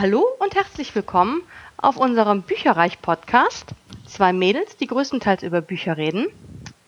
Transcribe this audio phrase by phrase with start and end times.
[0.00, 1.42] Hallo und herzlich willkommen
[1.76, 3.70] auf unserem Bücherreich-Podcast.
[4.06, 6.28] Zwei Mädels, die größtenteils über Bücher reden.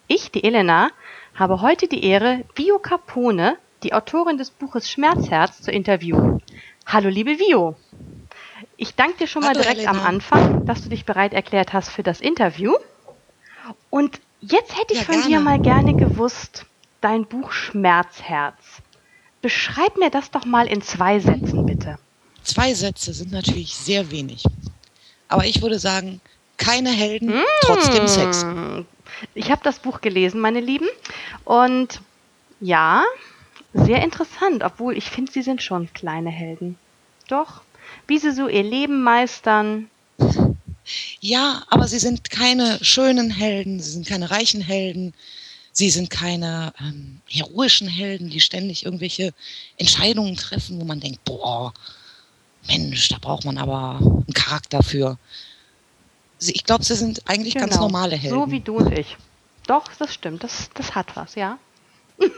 [0.07, 0.91] Ich, die Elena,
[1.35, 6.41] habe heute die Ehre, Vio Capone, die Autorin des Buches Schmerzherz, zu interviewen.
[6.87, 7.75] Hallo, liebe Vio.
[8.77, 9.91] Ich danke dir schon mal Hallo, direkt Elena.
[9.91, 12.75] am Anfang, dass du dich bereit erklärt hast für das Interview.
[13.91, 15.45] Und jetzt hätte ich Ja, von dir gerne.
[15.45, 16.65] mal gerne gewusst,
[17.01, 18.83] dein Buch Schmerzherz.
[19.43, 21.99] Beschreib mir das doch mal in zwei Sätzen, bitte.
[22.43, 24.45] Zwei Sätze sind natürlich sehr wenig.
[25.29, 26.21] Aber ich würde sagen,
[26.57, 28.43] keine Helden, trotzdem Sex.
[28.43, 28.87] Hm.
[29.35, 30.89] Ich habe das Buch gelesen, meine Lieben.
[31.45, 32.01] Und
[32.61, 33.05] ja,
[33.73, 36.77] sehr interessant, obwohl ich finde, sie sind schon kleine Helden.
[37.29, 37.63] Doch,
[38.07, 39.89] wie sie so ihr Leben meistern.
[41.21, 45.15] Ja, aber sie sind keine schönen Helden, sie sind keine reichen Helden,
[45.73, 49.33] sie sind keine ähm, heroischen Helden, die ständig irgendwelche
[49.77, 51.73] Entscheidungen treffen, wo man denkt, boah,
[52.67, 55.19] Mensch, da braucht man aber einen Charakter für.
[56.39, 58.39] Ich glaube, sie sind eigentlich ganz Genau, normale Helden.
[58.39, 59.17] So wie du und ich.
[59.67, 61.59] Doch, das stimmt, das, das hat was, ja.
[62.19, 62.29] ja.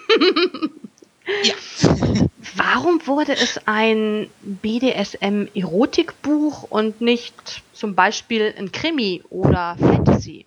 [2.57, 10.47] Warum wurde es ein BDSM-Erotikbuch und nicht zum Beispiel ein Krimi oder Fantasy?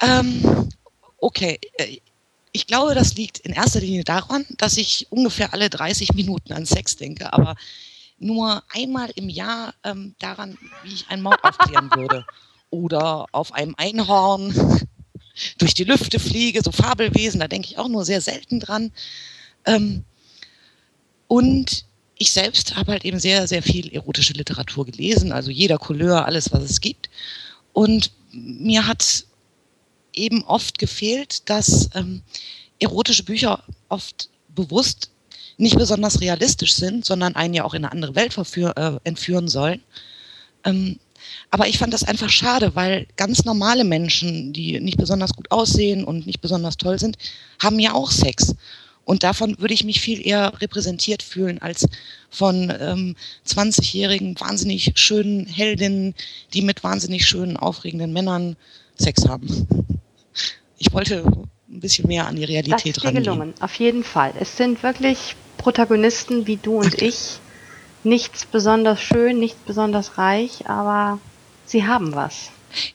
[0.00, 0.70] Ähm,
[1.18, 1.98] okay, äh,
[2.52, 6.66] ich glaube, das liegt in erster Linie daran, dass ich ungefähr alle 30 Minuten an
[6.66, 7.56] Sex denke, aber
[8.18, 12.24] nur einmal im Jahr ähm, daran, wie ich einen Mord aufklären würde.
[12.70, 14.54] Oder auf einem Einhorn
[15.58, 18.92] durch die Lüfte fliege, so Fabelwesen, da denke ich auch nur sehr selten dran.
[19.64, 20.04] Ähm,
[21.28, 26.24] und ich selbst habe halt eben sehr, sehr viel erotische Literatur gelesen, also jeder Couleur,
[26.24, 27.10] alles, was es gibt.
[27.72, 29.24] Und mir hat
[30.12, 32.22] eben oft gefehlt, dass ähm,
[32.78, 35.10] erotische Bücher oft bewusst
[35.56, 39.82] nicht besonders realistisch sind, sondern einen ja auch in eine andere Welt äh, entführen sollen.
[40.64, 40.98] Ähm,
[41.50, 46.04] aber ich fand das einfach schade, weil ganz normale Menschen, die nicht besonders gut aussehen
[46.04, 47.16] und nicht besonders toll sind,
[47.60, 48.54] haben ja auch Sex.
[49.04, 51.86] Und davon würde ich mich viel eher repräsentiert fühlen als
[52.30, 56.14] von ähm, 20-jährigen, wahnsinnig schönen Heldinnen,
[56.54, 58.56] die mit wahnsinnig schönen, aufregenden Männern
[58.98, 59.66] Sex haben.
[60.78, 61.24] Ich wollte
[61.72, 63.24] ein bisschen mehr an die Das Realität ist dir rangehen.
[63.24, 64.32] gelungen, auf jeden Fall.
[64.38, 67.38] Es sind wirklich Protagonisten wie du und ich.
[68.04, 71.18] Nichts besonders schön, nichts besonders reich, aber
[71.66, 72.50] sie haben was.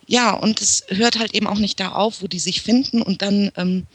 [0.05, 3.21] Ja, und es hört halt eben auch nicht da auf, wo die sich finden und
[3.21, 3.85] dann, ähm,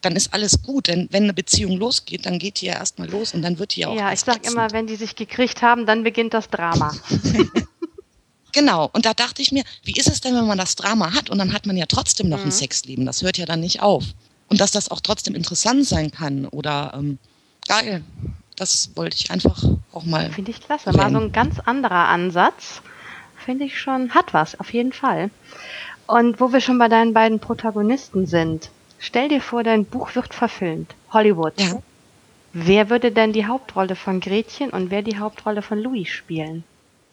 [0.00, 0.86] dann ist alles gut.
[0.86, 3.80] Denn wenn eine Beziehung losgeht, dann geht die ja erstmal los und dann wird die
[3.80, 6.94] ja auch Ja, ich sag immer, wenn die sich gekriegt haben, dann beginnt das Drama.
[8.52, 11.30] Genau, und da dachte ich mir, wie ist es denn, wenn man das Drama hat
[11.30, 12.46] und dann hat man ja trotzdem noch Mhm.
[12.46, 13.06] ein Sexleben?
[13.06, 14.02] Das hört ja dann nicht auf.
[14.50, 17.18] Und dass das auch trotzdem interessant sein kann oder ähm,
[17.66, 18.02] geil,
[18.56, 20.30] das wollte ich einfach auch mal.
[20.30, 20.92] Finde ich klasse.
[20.92, 22.82] Mal so ein ganz anderer Ansatz.
[23.42, 25.30] Finde ich schon, hat was, auf jeden Fall.
[26.06, 30.34] Und wo wir schon bei deinen beiden Protagonisten sind, stell dir vor, dein Buch wird
[30.34, 30.94] verfilmt.
[31.12, 31.58] Hollywood.
[31.58, 31.80] Ja.
[32.52, 36.64] Wer würde denn die Hauptrolle von Gretchen und wer die Hauptrolle von Louis spielen?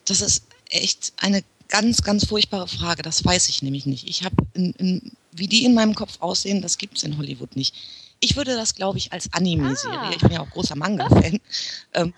[0.05, 3.03] Das ist echt eine ganz, ganz furchtbare Frage.
[3.03, 4.09] Das weiß ich nämlich nicht.
[4.09, 7.55] Ich habe, in, in, wie die in meinem Kopf aussehen, das gibt es in Hollywood
[7.55, 7.75] nicht.
[8.19, 10.11] Ich würde das, glaube ich, als Anime-Serie, Ah.
[10.11, 11.39] ich bin ja auch großer Manga-Fan,
[11.93, 12.13] ähm,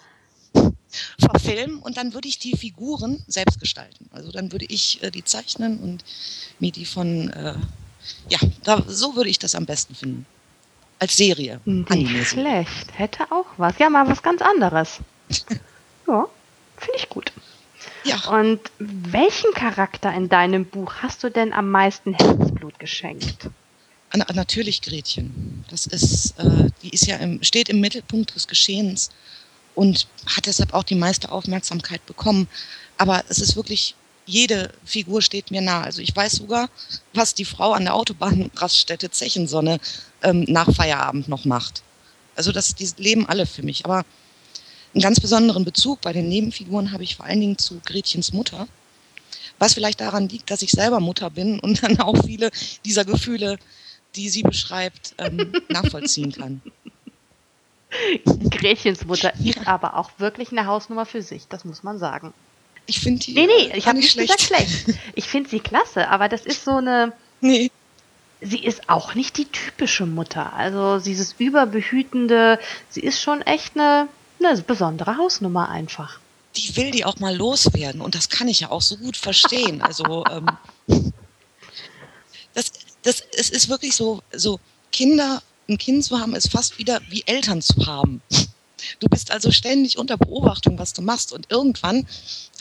[1.20, 4.10] verfilmen und dann würde ich die Figuren selbst gestalten.
[4.12, 6.04] Also dann würde ich äh, die zeichnen und
[6.60, 7.54] mir die von, äh,
[8.30, 10.26] ja, da, so würde ich das am besten finden.
[10.98, 11.62] Als Serie.
[11.66, 12.26] Nicht Anime-Serie.
[12.26, 12.98] schlecht.
[12.98, 13.78] Hätte auch was.
[13.80, 15.00] Ja, mal was ganz anderes.
[16.08, 16.28] ja,
[16.78, 17.32] finde ich gut.
[18.04, 18.18] Ja.
[18.30, 23.50] Und welchen Charakter in deinem Buch hast du denn am meisten Herzblut geschenkt?
[24.14, 25.64] Na, natürlich Gretchen.
[25.70, 29.12] Das ist, äh, die ist ja im, steht im Mittelpunkt des Geschehens
[29.76, 32.48] und hat deshalb auch die meiste Aufmerksamkeit bekommen.
[32.98, 33.96] Aber es ist wirklich,
[34.26, 35.82] jede Figur steht mir nah.
[35.82, 36.70] Also ich weiß sogar,
[37.14, 39.80] was die Frau an der Autobahnraststätte Zechensonne
[40.24, 41.84] ähm, nach Feierabend noch macht.
[42.36, 43.86] Also das, die leben alle für mich.
[43.86, 44.06] Aber
[44.94, 48.68] einen ganz besonderen Bezug bei den Nebenfiguren habe ich vor allen Dingen zu Gretchens Mutter.
[49.60, 52.50] Was vielleicht daran liegt, dass ich selber Mutter bin und dann auch viele
[52.86, 53.60] dieser Gefühle,
[54.16, 56.62] die sie beschreibt, ähm, nachvollziehen kann.
[58.50, 62.34] Gretchens Mutter ist aber auch wirklich eine Hausnummer für sich, das muss man sagen.
[62.86, 64.86] Ich finde die Nee, nee, äh, ich habe nicht gesagt schlecht.
[65.16, 67.72] Ich finde sie klasse, aber das ist so eine, Nee,
[68.42, 70.54] sie ist auch nicht die typische Mutter.
[70.54, 72.60] Also dieses überbehütende,
[72.90, 74.08] sie ist schon echt eine,
[74.40, 76.20] eine besondere Hausnummer einfach.
[76.56, 79.82] die will die auch mal loswerden und das kann ich ja auch so gut verstehen.
[79.82, 80.48] Also ähm,
[82.54, 82.72] das,
[83.04, 84.60] das, es ist wirklich so, so
[84.92, 88.22] Kinder, ein Kind zu haben, ist fast wieder wie Eltern zu haben.
[89.00, 91.32] Du bist also ständig unter Beobachtung, was du machst.
[91.32, 92.08] Und irgendwann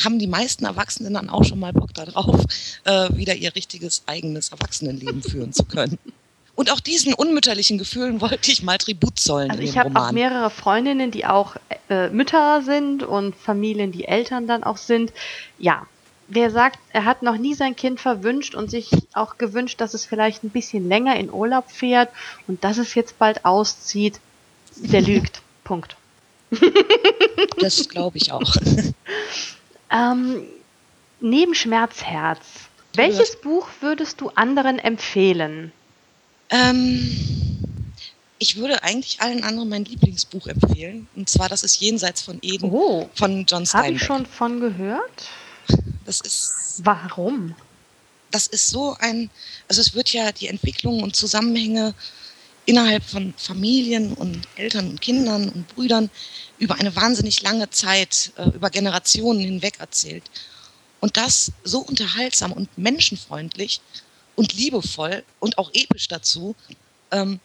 [0.04, 2.44] haben die meisten Erwachsenen dann auch schon mal Bock darauf,
[2.84, 5.98] äh, wieder ihr richtiges eigenes Erwachsenenleben führen zu können.
[6.58, 9.52] Und auch diesen unmütterlichen Gefühlen wollte ich mal Tribut zollen.
[9.52, 11.54] Also ich habe auch mehrere Freundinnen, die auch
[11.88, 15.12] äh, Mütter sind und Familien, die Eltern dann auch sind.
[15.60, 15.86] Ja,
[16.26, 20.04] wer sagt, er hat noch nie sein Kind verwünscht und sich auch gewünscht, dass es
[20.04, 22.10] vielleicht ein bisschen länger in Urlaub fährt
[22.48, 24.18] und dass es jetzt bald auszieht,
[24.74, 25.42] der lügt.
[25.62, 25.96] Punkt.
[27.60, 28.56] das glaube ich auch.
[29.92, 30.42] ähm,
[31.20, 32.40] neben Schmerzherz,
[32.94, 35.70] welches Buch würdest du anderen empfehlen?
[36.50, 37.58] Ähm,
[38.38, 41.08] ich würde eigentlich allen anderen mein Lieblingsbuch empfehlen.
[41.16, 43.86] Und zwar, das ist Jenseits von Eden oh, von John Steinbeck.
[43.86, 45.28] Habe ich schon von gehört?
[46.04, 46.80] Das ist.
[46.84, 47.54] Warum?
[48.30, 49.30] Das ist so ein.
[49.66, 51.94] Also, es wird ja die Entwicklung und Zusammenhänge
[52.66, 56.10] innerhalb von Familien und Eltern und Kindern und Brüdern
[56.58, 60.24] über eine wahnsinnig lange Zeit, äh, über Generationen hinweg erzählt.
[61.00, 63.80] Und das so unterhaltsam und menschenfreundlich
[64.38, 66.54] und liebevoll und auch episch dazu,
[67.10, 67.40] ähm,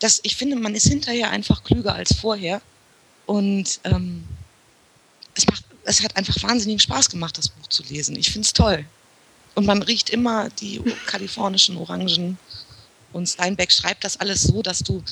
[0.00, 2.62] dass ich finde, man ist hinterher einfach klüger als vorher.
[3.26, 4.24] Und ähm,
[5.36, 8.16] es, macht, es hat einfach wahnsinnig Spaß gemacht, das Buch zu lesen.
[8.16, 8.86] Ich finde es toll.
[9.54, 12.38] Und man riecht immer die kalifornischen Orangen.
[13.12, 15.02] Und Steinbeck schreibt das alles so, dass du,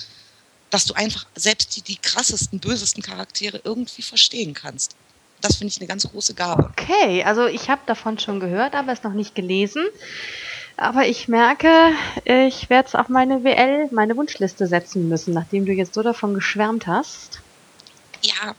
[0.70, 4.96] dass du einfach selbst die, die krassesten, bösesten Charaktere irgendwie verstehen kannst.
[5.42, 6.72] Das finde ich eine ganz große Gabe.
[6.78, 9.84] Okay, also ich habe davon schon gehört, aber es noch nicht gelesen.
[10.80, 11.92] Aber ich merke,
[12.24, 16.32] ich werde es auf meine WL, meine Wunschliste setzen müssen, nachdem du jetzt so davon
[16.32, 17.40] geschwärmt hast.
[18.22, 18.54] Ja.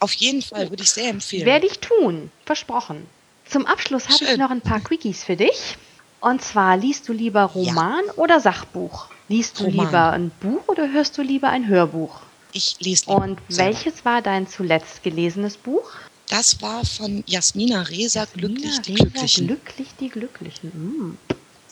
[0.00, 1.46] Auf jeden Fall würde ich sehr empfehlen.
[1.46, 2.30] Werde ich tun.
[2.44, 3.06] Versprochen.
[3.46, 5.78] Zum Abschluss habe ich noch ein paar Quickies für dich.
[6.20, 8.12] Und zwar, liest du lieber Roman ja.
[8.16, 9.06] oder Sachbuch?
[9.28, 9.86] Liest du Roman.
[9.86, 12.20] lieber ein Buch oder hörst du lieber ein Hörbuch?
[12.52, 13.22] Ich lese lieber.
[13.22, 15.90] Und welches war dein zuletzt gelesenes Buch?
[16.28, 19.46] Das war von Jasmina Reza, Glücklich die Glücklichen.
[19.46, 20.68] Glücklich die Glücklichen.
[20.70, 21.18] Mm.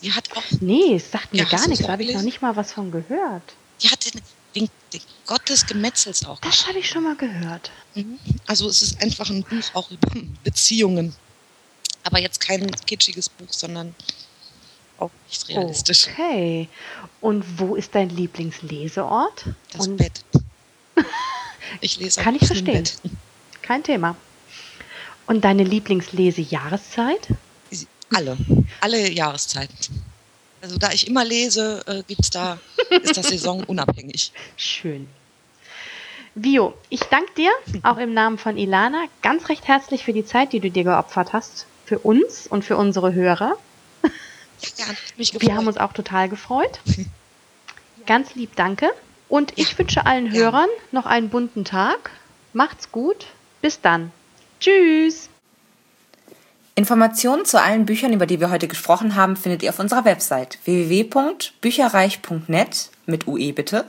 [0.01, 0.43] Die hat auch.
[0.61, 1.85] Nee, es sagt mir ja, gar nichts.
[1.85, 3.55] Da habe ich noch nicht mal was von gehört.
[3.81, 4.21] Die hat den,
[4.55, 6.39] den, den Gott des Gemetzels auch.
[6.39, 7.71] Das habe ich schon mal gehört.
[7.95, 8.19] Mhm.
[8.45, 10.07] Also es ist einfach ein Buch auch über
[10.43, 11.13] Beziehungen.
[12.03, 13.95] Aber jetzt kein kitschiges Buch, sondern
[14.99, 16.07] auch nicht realistisch.
[16.07, 16.69] Okay.
[17.19, 19.45] Und wo ist dein Lieblingsleseort?
[19.71, 20.23] Das Und Bett.
[21.81, 22.87] Ich lese Kann ich verstehen.
[23.61, 24.15] Kein Thema.
[25.27, 27.29] Und deine Lieblingslesejahreszeit?
[28.13, 28.37] Alle.
[28.81, 30.03] Alle Jahreszeiten.
[30.61, 34.31] Also da ich immer lese, äh, gibt's da, ist das Saison unabhängig.
[34.57, 35.07] Schön.
[36.35, 37.51] Vio, ich danke dir,
[37.83, 41.33] auch im Namen von Ilana, ganz recht herzlich für die Zeit, die du dir geopfert
[41.33, 41.65] hast.
[41.85, 43.57] Für uns und für unsere Hörer.
[44.77, 44.85] Ja,
[45.17, 45.47] mich gefreut.
[45.47, 46.79] Wir haben uns auch total gefreut.
[48.05, 48.91] Ganz lieb danke.
[49.29, 49.79] Und ich ja.
[49.79, 50.83] wünsche allen Hörern ja.
[50.91, 52.11] noch einen bunten Tag.
[52.53, 53.27] Macht's gut.
[53.61, 54.11] Bis dann.
[54.65, 55.29] Tschüss.
[56.73, 60.57] Informationen zu allen Büchern, über die wir heute gesprochen haben, findet ihr auf unserer Website
[60.65, 63.85] www.bücherreich.net mit UE bitte.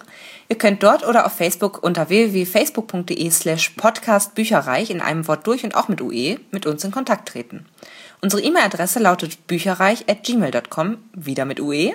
[0.50, 5.74] Ihr könnt dort oder auf Facebook unter www.facebook.de slash podcastbücherreich in einem Wort durch und
[5.74, 7.64] auch mit UE mit uns in Kontakt treten.
[8.20, 11.94] Unsere E-Mail-Adresse lautet bücherreich at gmail.com, wieder mit UE.